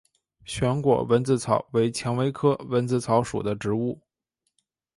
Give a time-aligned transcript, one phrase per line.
[0.45, 4.01] 旋果蚊子草为蔷薇科蚊子草属的植物。